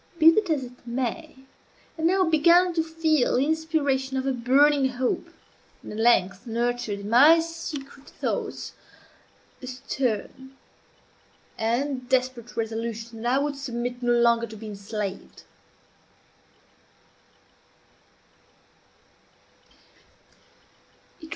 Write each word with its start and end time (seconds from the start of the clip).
Be 0.17 0.31
this 0.31 0.49
as 0.49 0.63
it 0.63 0.87
may, 0.87 1.35
I 1.95 2.01
now 2.01 2.23
began 2.27 2.73
to 2.73 2.81
feel 2.81 3.37
the 3.37 3.45
inspiration 3.45 4.17
of 4.17 4.25
a 4.25 4.31
burning 4.31 4.89
hope, 4.89 5.27
and 5.83 5.91
at 5.91 5.99
length 5.99 6.47
nurtured 6.47 7.01
in 7.01 7.09
my 7.11 7.39
secret 7.39 8.09
thoughts 8.09 8.73
a 9.61 9.67
stern 9.67 10.57
and 11.55 12.09
desperate 12.09 12.57
resolution 12.57 13.21
that 13.21 13.31
I 13.35 13.43
would 13.43 13.55
submit 13.55 14.01
no 14.01 14.13
longer 14.13 14.47
to 14.47 14.57
be 14.57 14.65
enslaved. 14.65 15.43